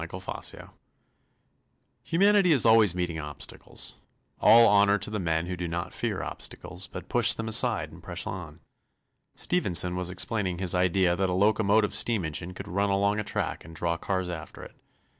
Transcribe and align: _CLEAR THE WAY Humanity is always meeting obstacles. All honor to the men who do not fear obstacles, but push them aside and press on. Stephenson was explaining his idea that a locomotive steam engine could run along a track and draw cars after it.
_CLEAR 0.09 0.41
THE 0.57 0.63
WAY 0.65 0.71
Humanity 2.01 2.53
is 2.53 2.65
always 2.65 2.95
meeting 2.95 3.19
obstacles. 3.19 3.93
All 4.39 4.65
honor 4.67 4.97
to 4.97 5.11
the 5.11 5.19
men 5.19 5.45
who 5.45 5.55
do 5.55 5.67
not 5.67 5.93
fear 5.93 6.23
obstacles, 6.23 6.87
but 6.87 7.07
push 7.07 7.33
them 7.33 7.47
aside 7.47 7.91
and 7.91 8.01
press 8.01 8.25
on. 8.25 8.61
Stephenson 9.35 9.95
was 9.95 10.09
explaining 10.09 10.57
his 10.57 10.73
idea 10.73 11.15
that 11.15 11.29
a 11.29 11.33
locomotive 11.33 11.93
steam 11.93 12.25
engine 12.25 12.55
could 12.55 12.67
run 12.67 12.89
along 12.89 13.19
a 13.19 13.23
track 13.23 13.63
and 13.63 13.75
draw 13.75 13.95
cars 13.95 14.27
after 14.31 14.63
it. 14.63 14.75